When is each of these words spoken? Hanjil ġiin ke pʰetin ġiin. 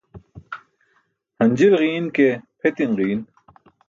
Hanjil 1.37 1.73
ġiin 1.81 2.07
ke 2.15 2.27
pʰetin 2.59 2.91
ġiin. 2.97 3.21